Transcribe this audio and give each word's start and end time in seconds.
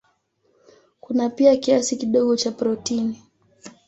Kuna 0.99 1.29
pia 1.29 1.57
kiasi 1.57 1.95
kidogo 1.97 2.35
cha 2.37 2.51
protini. 2.51 3.23